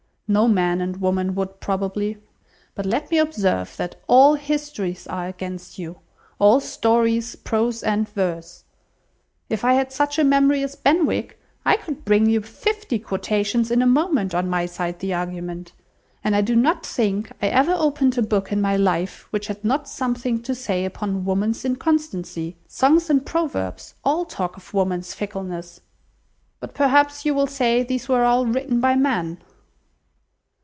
No 0.33 0.47
man 0.47 0.79
and 0.79 1.01
woman, 1.01 1.35
would, 1.35 1.59
probably. 1.59 2.15
But 2.73 2.85
let 2.85 3.11
me 3.11 3.17
observe 3.17 3.75
that 3.75 3.99
all 4.07 4.35
histories 4.35 5.05
are 5.07 5.27
against 5.27 5.77
you—all 5.77 6.61
stories, 6.61 7.35
prose 7.35 7.83
and 7.83 8.07
verse. 8.07 8.63
If 9.49 9.65
I 9.65 9.73
had 9.73 9.91
such 9.91 10.17
a 10.17 10.23
memory 10.23 10.63
as 10.63 10.77
Benwick, 10.77 11.37
I 11.65 11.75
could 11.75 12.05
bring 12.05 12.29
you 12.29 12.39
fifty 12.39 12.97
quotations 12.97 13.71
in 13.71 13.81
a 13.81 13.85
moment 13.85 14.33
on 14.33 14.49
my 14.49 14.67
side 14.67 14.99
the 14.99 15.13
argument, 15.13 15.73
and 16.23 16.33
I 16.33 16.39
do 16.39 16.55
not 16.55 16.85
think 16.85 17.33
I 17.41 17.47
ever 17.49 17.73
opened 17.77 18.17
a 18.17 18.21
book 18.21 18.53
in 18.53 18.61
my 18.61 18.77
life 18.77 19.27
which 19.31 19.47
had 19.47 19.65
not 19.65 19.89
something 19.89 20.41
to 20.43 20.55
say 20.55 20.85
upon 20.85 21.25
woman's 21.25 21.65
inconstancy. 21.65 22.55
Songs 22.69 23.09
and 23.09 23.25
proverbs, 23.25 23.95
all 24.05 24.23
talk 24.23 24.55
of 24.55 24.73
woman's 24.73 25.13
fickleness. 25.13 25.81
But 26.61 26.73
perhaps 26.73 27.25
you 27.25 27.33
will 27.33 27.47
say, 27.47 27.83
these 27.83 28.07
were 28.07 28.23
all 28.23 28.45
written 28.45 28.79
by 28.79 28.95
men." 28.95 29.39